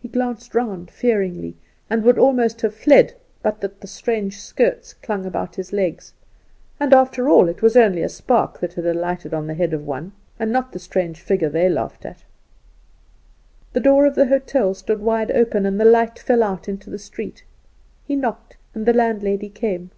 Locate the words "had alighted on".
8.72-9.46